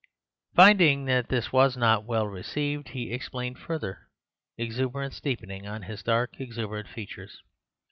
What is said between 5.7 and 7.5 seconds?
his dark exuberant features.